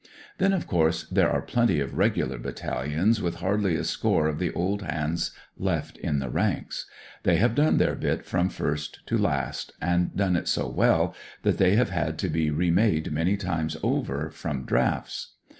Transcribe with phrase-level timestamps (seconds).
[0.39, 4.51] "Then, of course, there are plenty of Regular battalions with hardly a score of the
[4.53, 6.87] old hands left in the ranks.
[7.21, 11.59] They have done theiir bit from first to last, and done it so well that
[11.59, 15.35] they have had to be remade many times over from drafts.